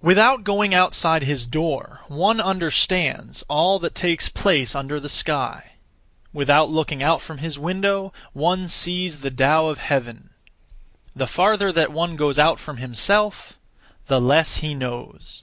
[0.00, 5.72] Without going outside his door, one understands (all that takes place) under the sky;
[6.32, 10.30] without looking out from his window, one sees the Tao of Heaven.
[11.14, 13.58] The farther that one goes out (from himself),
[14.06, 15.42] the less he knows.